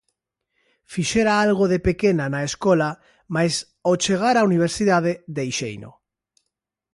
[0.93, 2.89] Fixera algo de pequena na escola
[3.35, 3.53] mais
[3.85, 5.91] ao chegar á universidade deixeino.